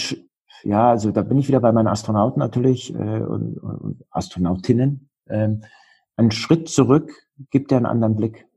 [0.64, 5.10] ja, also da bin ich wieder bei meinen Astronauten natürlich äh, und, und Astronautinnen.
[5.28, 5.64] Ähm,
[6.16, 7.12] ein Schritt zurück
[7.50, 8.48] gibt ja einen anderen Blick.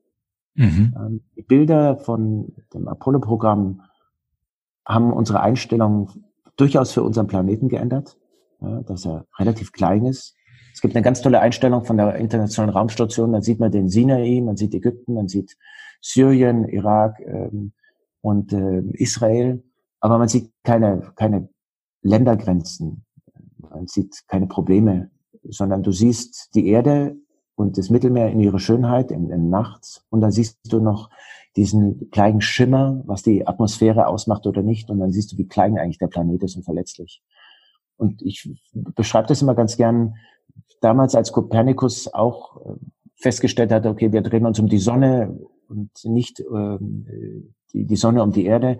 [0.55, 0.95] Mhm.
[0.97, 3.83] Ähm, die Bilder von dem Apollo-Programm
[4.87, 6.11] haben unsere Einstellung
[6.57, 8.17] durchaus für unseren Planeten geändert,
[8.61, 10.35] ja, dass er relativ klein ist.
[10.73, 13.33] Es gibt eine ganz tolle Einstellung von der Internationalen Raumstation.
[13.33, 15.57] Da sieht man den Sinai, man sieht Ägypten, man sieht
[16.01, 17.73] Syrien, Irak ähm,
[18.21, 19.63] und äh, Israel.
[20.01, 21.49] Aber man sieht keine, keine
[22.03, 23.05] Ländergrenzen.
[23.59, 25.11] Man sieht keine Probleme,
[25.43, 27.17] sondern du siehst die Erde
[27.55, 31.11] und das Mittelmeer in ihrer Schönheit in, in nachts und dann siehst du noch
[31.57, 35.79] diesen kleinen Schimmer, was die Atmosphäre ausmacht oder nicht und dann siehst du, wie klein
[35.79, 37.23] eigentlich der Planet ist und verletzlich.
[37.97, 40.17] Und ich beschreibe das immer ganz gern,
[40.81, 42.75] damals als Kopernikus auch äh,
[43.17, 45.39] festgestellt hat, okay, wir drehen uns um die Sonne
[45.69, 46.79] und nicht äh,
[47.73, 48.79] die, die Sonne um die Erde.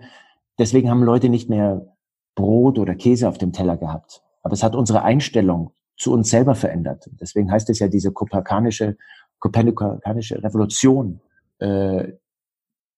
[0.59, 1.95] Deswegen haben Leute nicht mehr
[2.35, 4.21] Brot oder Käse auf dem Teller gehabt.
[4.43, 7.09] Aber es hat unsere Einstellung zu uns selber verändert.
[7.19, 8.97] Deswegen heißt es ja diese kopernikanische,
[9.39, 11.19] kopernikanische Revolution,
[11.59, 12.13] äh,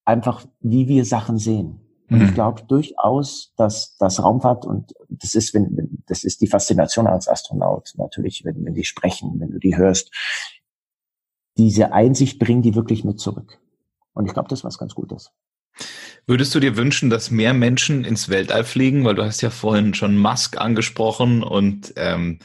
[0.09, 1.79] einfach wie wir Sachen sehen.
[2.09, 2.25] Und mhm.
[2.25, 7.05] ich glaube durchaus, dass das Raumfahrt und das ist, wenn, wenn das ist die Faszination
[7.05, 10.11] als Astronaut natürlich, wenn, wenn die sprechen, wenn du die hörst,
[11.57, 13.59] diese Einsicht bringen die wirklich mit zurück.
[14.13, 15.31] Und ich glaube, das ist was ganz Gutes.
[16.25, 19.05] Würdest du dir wünschen, dass mehr Menschen ins Weltall fliegen?
[19.05, 22.39] Weil du hast ja vorhin schon Musk angesprochen und ähm,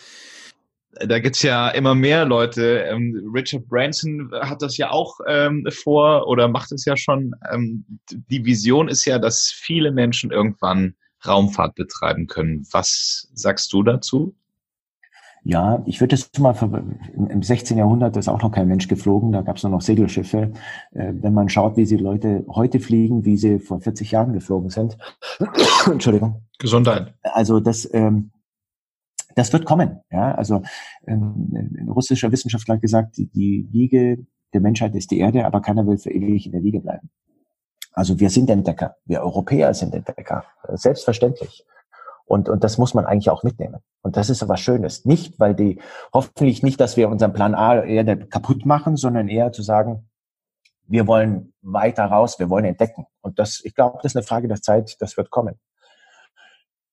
[1.01, 2.85] da gibt's ja immer mehr Leute.
[2.89, 7.35] Ähm, Richard Branson hat das ja auch ähm, vor oder macht es ja schon.
[7.51, 10.95] Ähm, die Vision ist ja, dass viele Menschen irgendwann
[11.27, 12.67] Raumfahrt betreiben können.
[12.71, 14.35] Was sagst du dazu?
[15.47, 16.55] Ja, ich würde das mal,
[17.15, 17.77] im 16.
[17.77, 20.53] Jahrhundert ist auch noch kein Mensch geflogen, da gab es nur noch Segelschiffe.
[20.93, 24.71] Äh, wenn man schaut, wie sie Leute heute fliegen, wie sie vor 40 Jahren geflogen
[24.71, 24.97] sind.
[25.87, 26.41] Entschuldigung.
[26.59, 27.13] Gesundheit.
[27.23, 28.31] Also das, ähm,
[29.35, 30.01] das wird kommen.
[30.11, 30.63] Ja, also
[31.07, 35.61] ähm, ein russischer Wissenschaftler hat gesagt, die, die Wiege der Menschheit ist die Erde, aber
[35.61, 37.11] keiner will für ewig in der Wiege bleiben.
[37.93, 41.65] Also wir sind Entdecker, wir Europäer sind Entdecker, selbstverständlich.
[42.27, 43.81] Und, und das muss man eigentlich auch mitnehmen.
[44.03, 45.05] Und das ist so was Schönes.
[45.05, 45.81] Nicht, weil die,
[46.13, 50.09] hoffentlich nicht, dass wir unseren Plan A eher kaputt machen, sondern eher zu sagen,
[50.87, 53.07] wir wollen weiter raus, wir wollen entdecken.
[53.21, 55.59] Und das, ich glaube, das ist eine Frage der Zeit, das wird kommen.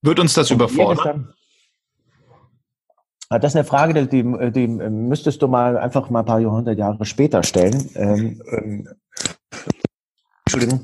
[0.02, 1.34] Wird uns das und überfordern?
[3.32, 6.78] Ah, das ist eine Frage, die, die müsstest du mal einfach mal ein paar hundert
[6.78, 7.90] Jahre später stellen.
[7.96, 8.90] Ähm, ähm,
[10.44, 10.82] Entschuldigung.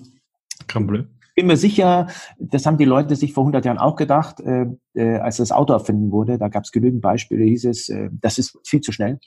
[0.66, 1.08] Kein Problem.
[1.36, 2.08] bin mir sicher,
[2.40, 5.74] das haben die Leute sich vor 100 Jahren auch gedacht, äh, äh, als das Auto
[5.74, 6.38] erfinden wurde.
[6.38, 9.20] Da gab es genügend Beispiele, hieß es, äh, das ist viel zu schnell.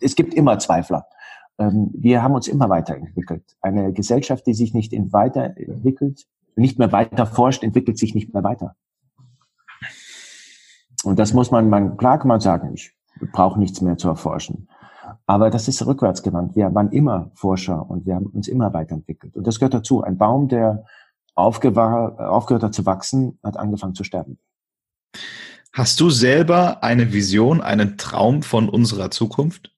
[0.00, 1.04] Es gibt immer Zweifler.
[1.58, 3.44] Ähm, wir haben uns immer weiterentwickelt.
[3.60, 6.24] Eine Gesellschaft, die sich nicht weiterentwickelt,
[6.56, 8.76] nicht mehr weiter forscht, entwickelt sich nicht mehr weiter.
[11.04, 12.92] Und das muss man, man klar kann man sagen, ich
[13.32, 14.68] brauche nichts mehr zu erforschen.
[15.26, 16.56] Aber das ist rückwärtsgewandt.
[16.56, 19.36] Wir waren immer Forscher und wir haben uns immer weiterentwickelt.
[19.36, 20.02] Und das gehört dazu.
[20.02, 20.84] Ein Baum, der
[21.34, 24.38] aufgehört hat zu wachsen, hat angefangen zu sterben.
[25.72, 29.73] Hast du selber eine Vision, einen Traum von unserer Zukunft?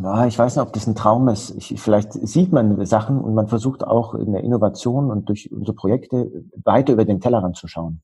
[0.00, 1.50] Ja, ich weiß nicht, ob das ein Traum ist.
[1.56, 5.74] Ich, vielleicht sieht man Sachen und man versucht auch in der Innovation und durch unsere
[5.74, 8.00] Projekte weiter über den Tellerrand zu schauen.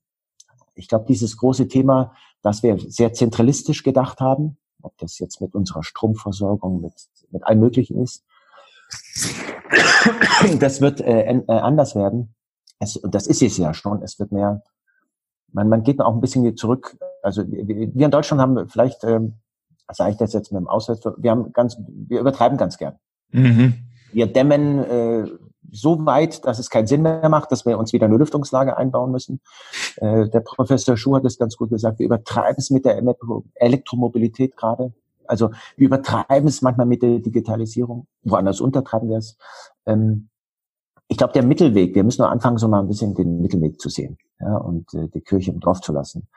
[0.73, 5.55] Ich glaube, dieses große Thema, dass wir sehr zentralistisch gedacht haben, ob das jetzt mit
[5.55, 6.93] unserer Stromversorgung, mit,
[7.31, 8.25] mit allem Möglichen ist,
[10.59, 12.35] das wird äh, äh, anders werden.
[12.77, 14.01] Es, das ist es ja schon.
[14.03, 14.63] Es wird mehr,
[15.53, 16.97] man, man geht auch ein bisschen zurück.
[17.23, 19.35] Also wir, in Deutschland haben vielleicht ähm,
[19.91, 22.95] sage ich das jetzt mit dem Auswärts, wir haben ganz, wir übertreiben ganz gern.
[23.31, 23.73] Mhm.
[24.11, 25.27] Wir dämmen äh,
[25.71, 29.11] so weit, dass es keinen Sinn mehr macht, dass wir uns wieder eine Lüftungslage einbauen
[29.11, 29.41] müssen.
[29.97, 33.01] Äh, der Professor Schuh hat es ganz gut gesagt, wir übertreiben es mit der
[33.55, 34.93] Elektromobilität gerade.
[35.27, 39.37] Also wir übertreiben es manchmal mit der Digitalisierung, woanders untertreiben wir es.
[39.85, 40.29] Ähm,
[41.07, 43.89] ich glaube, der Mittelweg, wir müssen nur anfangen, so mal ein bisschen den Mittelweg zu
[43.89, 46.27] sehen ja, und äh, die Kirche drauf zu lassen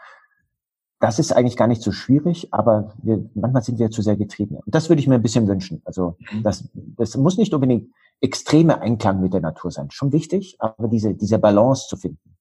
[1.01, 4.57] das ist eigentlich gar nicht so schwierig, aber wir, manchmal sind wir zu sehr getrieben.
[4.57, 5.81] Und das würde ich mir ein bisschen wünschen.
[5.85, 6.43] Also mhm.
[6.43, 9.91] das, das muss nicht unbedingt extreme Einklang mit der Natur sein.
[9.91, 12.37] Schon wichtig, aber diese, diese Balance zu finden.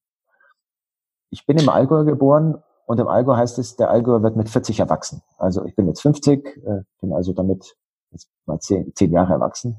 [1.30, 4.80] Ich bin im Allgäu geboren und im Allgäu heißt es, der Allgäu wird mit 40
[4.80, 5.22] erwachsen.
[5.38, 7.76] Also ich bin jetzt 50, äh, bin also damit
[8.12, 9.78] jetzt mal zehn, zehn Jahre erwachsen.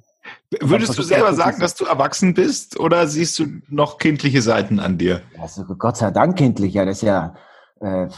[0.61, 4.99] Würdest du selber sagen, dass du erwachsen bist oder siehst du noch kindliche Seiten an
[4.99, 5.23] dir?
[5.41, 7.35] Also Gott sei Dank kindlich, ja, das ist ja,
[7.81, 8.09] äh,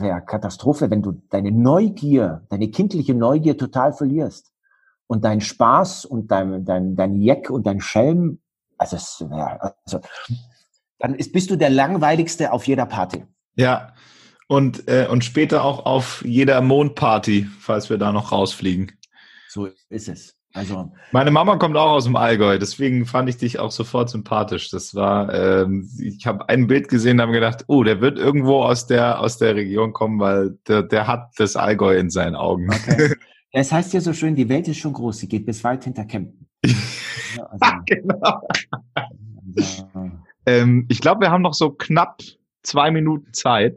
[0.00, 4.52] ja Katastrophe, wenn du deine Neugier, deine kindliche Neugier total verlierst
[5.06, 8.40] und dein Spaß und dein, dein, dein Jeck und dein Schelm,
[8.76, 10.00] also, es, ja, also
[10.98, 13.24] dann ist, bist du der langweiligste auf jeder Party.
[13.54, 13.94] Ja,
[14.46, 18.92] und, äh, und später auch auf jeder Mondparty, falls wir da noch rausfliegen.
[19.48, 20.37] So ist es.
[20.54, 24.70] Also meine Mama kommt auch aus dem Allgäu, deswegen fand ich dich auch sofort sympathisch.
[24.70, 28.86] Das war, ähm, ich habe ein Bild gesehen, habe gedacht, oh, der wird irgendwo aus
[28.86, 32.70] der aus der Region kommen, weil der, der hat das Allgäu in seinen Augen.
[32.70, 33.14] Okay.
[33.52, 36.04] Es heißt ja so schön, die Welt ist schon groß, sie geht bis weit hinter
[36.04, 36.46] Kempten.
[37.36, 38.40] Ja, also, genau.
[39.54, 40.10] Also,
[40.46, 42.22] ähm, ich glaube, wir haben noch so knapp
[42.62, 43.76] zwei Minuten Zeit.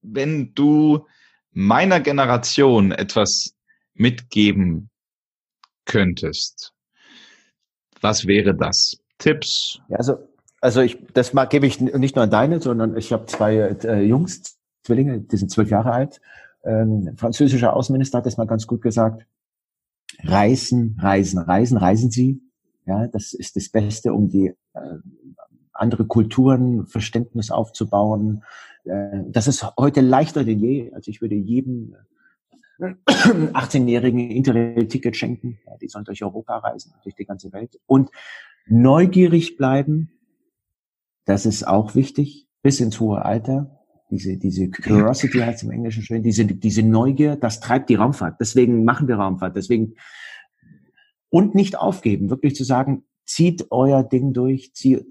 [0.00, 1.06] Wenn du
[1.52, 3.54] meiner Generation etwas
[3.92, 4.88] mitgeben
[5.88, 6.72] könntest,
[8.00, 8.98] was wäre das?
[9.18, 9.80] Tipps?
[9.88, 10.18] Ja, also,
[10.60, 14.02] also ich, das mal gebe ich nicht nur an deine, sondern ich habe zwei äh,
[14.02, 16.20] Jungs, Zwillinge, die sind zwölf Jahre alt.
[16.64, 19.26] Ähm, französischer Außenminister hat das mal ganz gut gesagt.
[20.22, 22.40] Reisen, reisen, reisen, reisen Sie.
[22.86, 24.80] Ja, das ist das Beste, um die äh,
[25.72, 28.44] andere Kulturen, Verständnis aufzubauen.
[28.84, 30.92] Äh, das ist heute leichter denn je.
[30.92, 31.96] Also ich würde jedem
[32.78, 35.58] 18-Jährigen Interrail-Ticket schenken.
[35.66, 37.78] Ja, die sollen durch Europa reisen, durch die ganze Welt.
[37.86, 38.10] Und
[38.66, 40.12] neugierig bleiben,
[41.24, 43.84] das ist auch wichtig, bis ins hohe Alter.
[44.10, 48.40] Diese, diese Curiosity heißt im Englischen schön, diese, diese Neugier, das treibt die Raumfahrt.
[48.40, 49.56] Deswegen machen wir Raumfahrt.
[49.56, 49.94] Deswegen,
[51.28, 55.04] und nicht aufgeben, wirklich zu sagen, zieht euer Ding durch, zieht,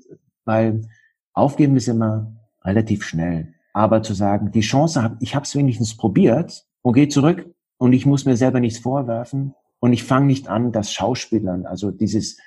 [0.45, 0.87] weil
[1.33, 3.53] aufgeben ist immer relativ schnell.
[3.73, 7.93] Aber zu sagen, die Chance habe, ich habe es wenigstens probiert und gehe zurück, und
[7.93, 12.37] ich muss mir selber nichts vorwerfen und ich fange nicht an, das Schauspielern, also dieses,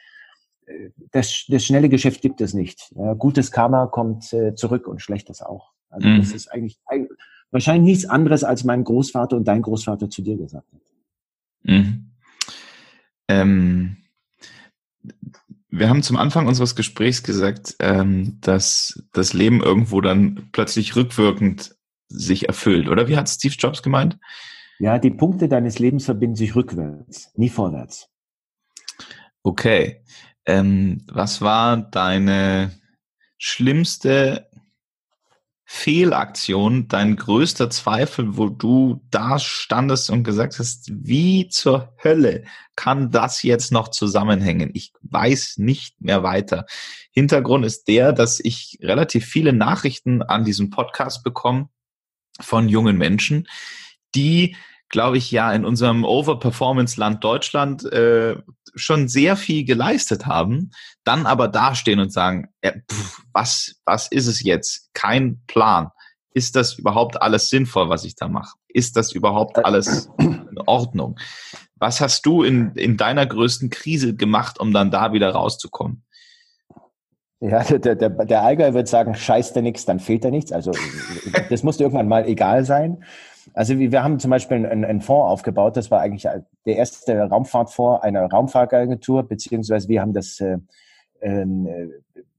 [0.66, 2.92] äh, das, das schnelle Geschäft gibt es nicht.
[2.96, 5.72] Ja, gutes Karma kommt äh, zurück und schlechtes auch.
[5.88, 6.18] Also mhm.
[6.18, 6.78] das ist eigentlich
[7.50, 10.80] wahrscheinlich nichts anderes, als mein Großvater und dein Großvater zu dir gesagt hat.
[11.62, 12.10] Mhm.
[13.28, 13.96] Ähm,
[15.68, 21.76] wir haben zum Anfang unseres Gesprächs gesagt, ähm, dass das Leben irgendwo dann plötzlich rückwirkend
[22.08, 23.06] sich erfüllt, oder?
[23.06, 24.18] Wie hat Steve Jobs gemeint?
[24.80, 28.08] Ja, die Punkte deines Lebens verbinden sich rückwärts, nie vorwärts.
[29.42, 30.02] Okay.
[30.46, 32.70] Ähm, was war deine
[33.36, 34.48] schlimmste
[35.66, 43.10] Fehlaktion, dein größter Zweifel, wo du da standest und gesagt hast, wie zur Hölle kann
[43.10, 44.70] das jetzt noch zusammenhängen?
[44.72, 46.64] Ich weiß nicht mehr weiter.
[47.12, 51.68] Hintergrund ist der, dass ich relativ viele Nachrichten an diesem Podcast bekomme
[52.40, 53.46] von jungen Menschen,
[54.14, 54.56] die
[54.90, 58.36] glaube ich, ja in unserem Overperformance-Land Deutschland äh,
[58.74, 60.70] schon sehr viel geleistet haben,
[61.04, 64.90] dann aber dastehen und sagen, äh, pff, was, was ist es jetzt?
[64.92, 65.90] Kein Plan.
[66.32, 68.56] Ist das überhaupt alles sinnvoll, was ich da mache?
[68.68, 71.18] Ist das überhaupt alles in Ordnung?
[71.76, 76.04] Was hast du in, in deiner größten Krise gemacht, um dann da wieder rauszukommen?
[77.40, 80.52] Ja, der, der, der Allgäu wird sagen, scheiß dir nichts, dann fehlt dir nichts.
[80.52, 80.72] Also
[81.48, 83.02] das muss dir irgendwann mal egal sein.
[83.54, 86.22] Also wir haben zum Beispiel einen, einen Fonds aufgebaut, das war eigentlich
[86.66, 90.58] der erste Raumfahrtfonds einer Raumfahrtagentur, beziehungsweise wir haben das, äh,
[91.20, 91.88] ähm, äh,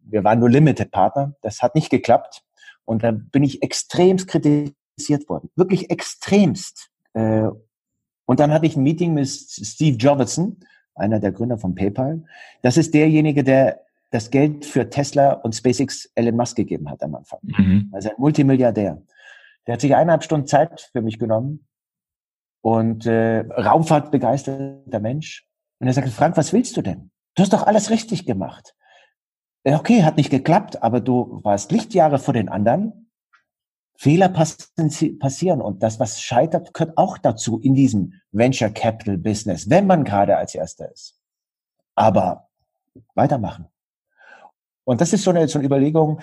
[0.04, 2.44] wir waren nur Limited-Partner, das hat nicht geklappt
[2.86, 6.90] und da bin ich extremst kritisiert worden, wirklich extremst.
[7.14, 7.48] Äh,
[8.26, 10.58] und dann hatte ich ein Meeting mit Steve Jobson,
[10.96, 12.24] einer der Gründer von PayPal.
[12.62, 17.16] Das ist derjenige, der das Geld für Tesla und SpaceX Elon Musk gegeben hat am
[17.16, 17.40] Anfang.
[17.44, 17.90] Mhm.
[17.92, 19.02] Also ein Multimilliardär.
[19.68, 21.68] Der hat sich eineinhalb Stunden Zeit für mich genommen
[22.62, 25.48] und äh, Raumfahrt begeisterter Mensch.
[25.80, 27.12] Und er sagte, Frank, was willst du denn?
[27.36, 28.76] Du hast doch alles richtig gemacht.
[29.64, 33.12] Okay, hat nicht geklappt, aber du warst Lichtjahre vor den anderen.
[33.98, 39.86] Fehler passieren und das, was scheitert, gehört auch dazu in diesem Venture Capital Business, wenn
[39.86, 41.20] man gerade als Erster ist.
[41.94, 42.50] Aber
[43.14, 43.68] weitermachen.
[44.86, 46.20] Und das ist so eine, so eine Überlegung,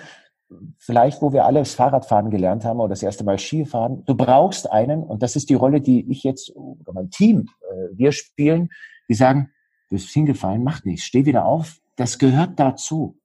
[0.77, 4.03] vielleicht, wo wir alle das Fahrradfahren gelernt haben oder das erste Mal Skifahren.
[4.05, 7.97] Du brauchst einen, und das ist die Rolle, die ich jetzt, oder mein Team, äh,
[7.97, 8.69] wir spielen,
[9.07, 9.51] die sagen,
[9.89, 11.79] du bist hingefallen, mach nichts, steh wieder auf.
[11.95, 13.17] Das gehört dazu.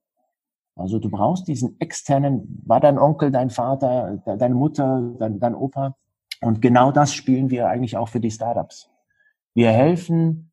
[0.76, 5.96] Also du brauchst diesen externen, war dein Onkel, dein Vater, deine Mutter, dein, dein Opa.
[6.40, 8.90] Und genau das spielen wir eigentlich auch für die Startups.
[9.54, 10.50] Wir helfen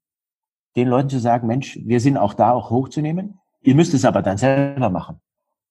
[0.76, 3.40] den Leuten zu sagen, Mensch, wir sind auch da, auch hochzunehmen.
[3.62, 5.20] Ihr müsst es aber dann selber machen.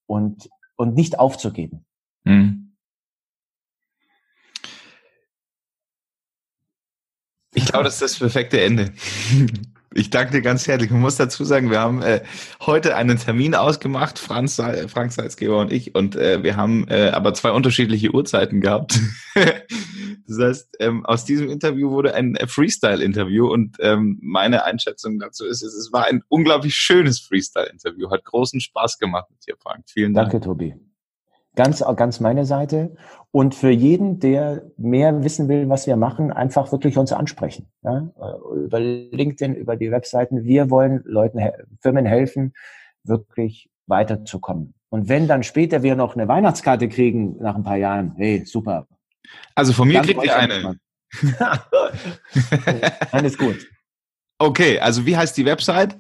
[0.07, 1.85] Und und nicht aufzugeben.
[2.25, 2.73] Mhm.
[7.53, 8.93] Ich glaube, das ist das perfekte Ende.
[9.93, 10.89] Ich danke dir ganz herzlich.
[10.89, 12.23] Ich muss dazu sagen, wir haben äh,
[12.61, 17.35] heute einen Termin ausgemacht, Franz, Frank Salzgeber und ich, und äh, wir haben äh, aber
[17.35, 19.01] zwei unterschiedliche Uhrzeiten gehabt.
[20.27, 25.63] das heißt, ähm, aus diesem Interview wurde ein Freestyle-Interview und ähm, meine Einschätzung dazu ist,
[25.63, 28.11] es, war ein unglaublich schönes Freestyle-Interview.
[28.11, 29.85] Hat großen Spaß gemacht mit dir, Frank.
[29.89, 30.31] Vielen Dank.
[30.31, 30.75] Danke, Tobi.
[31.57, 32.95] Ganz, ganz meine Seite.
[33.33, 37.67] Und für jeden, der mehr wissen will, was wir machen, einfach wirklich uns ansprechen.
[37.83, 38.11] Ja?
[38.55, 40.45] Über LinkedIn, über die Webseiten.
[40.45, 41.41] Wir wollen Leuten,
[41.81, 42.55] Firmen helfen,
[43.03, 44.75] wirklich weiterzukommen.
[44.91, 48.87] Und wenn dann später wir noch eine Weihnachtskarte kriegen nach ein paar Jahren, hey, super.
[49.55, 50.79] Also von mir dann kriegt ihr eine.
[53.13, 53.67] dann ist gut.
[54.39, 55.99] Okay, also wie heißt die Website?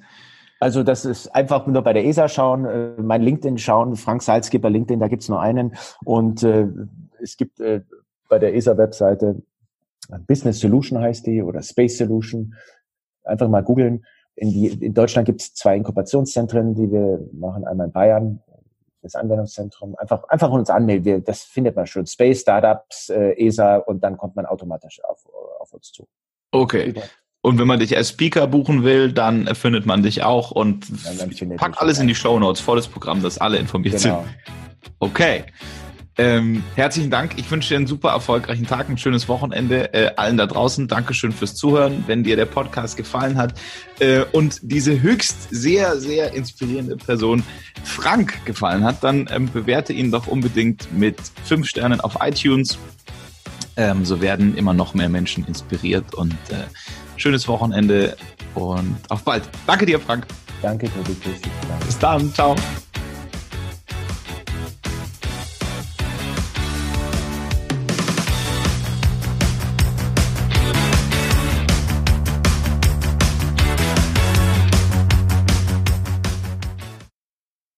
[0.60, 4.68] Also das ist einfach nur bei der ESA schauen, äh, mein LinkedIn schauen, Frank Salzgeber
[4.68, 5.74] LinkedIn, da gibt's nur einen.
[6.04, 6.66] Und äh,
[7.22, 7.80] es gibt äh,
[8.28, 9.42] bei der ESA-Webseite
[10.26, 12.54] Business Solution heißt die oder Space Solution.
[13.24, 14.04] Einfach mal googeln.
[14.36, 17.66] In, in Deutschland gibt's zwei Inkubationszentren, die wir machen.
[17.66, 18.42] Einmal in Bayern,
[19.02, 19.96] das Anwendungszentrum.
[19.96, 21.24] Einfach, einfach uns anmelden.
[21.24, 22.06] Das findet man schon.
[22.06, 25.26] Space, Startups, äh, ESA und dann kommt man automatisch auf,
[25.58, 26.06] auf uns zu.
[26.52, 26.94] Okay.
[27.42, 31.56] Und wenn man dich als Speaker buchen will, dann findet man dich auch und ja,
[31.56, 34.22] pack alles in die Show Notes, volles Programm, dass alle informiert genau.
[34.22, 34.94] sind.
[34.98, 35.44] Okay.
[36.20, 37.38] Ähm, herzlichen Dank.
[37.38, 40.86] Ich wünsche dir einen super erfolgreichen Tag, ein schönes Wochenende äh, allen da draußen.
[40.86, 42.04] Dankeschön fürs Zuhören.
[42.06, 43.54] Wenn dir der Podcast gefallen hat
[44.00, 47.42] äh, und diese höchst sehr, sehr inspirierende Person
[47.84, 52.76] Frank gefallen hat, dann ähm, bewerte ihn doch unbedingt mit fünf Sternen auf iTunes.
[53.78, 56.66] Ähm, so werden immer noch mehr Menschen inspiriert und äh,
[57.16, 58.14] schönes Wochenende
[58.54, 59.48] und auf bald.
[59.66, 60.26] Danke dir, Frank.
[60.60, 61.16] Danke, Tobi.
[61.86, 62.30] Bis dann.
[62.34, 62.54] Ciao.